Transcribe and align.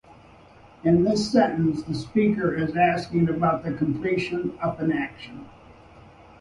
In 0.83 1.03
this 1.03 1.31
sentence, 1.31 1.83
the 1.83 1.93
speaker 1.93 2.51
is 2.55 2.75
asking 2.75 3.29
about 3.29 3.63
the 3.63 3.71
completion 3.73 4.57
of 4.59 4.79
an 4.79 4.91
action. 4.91 5.47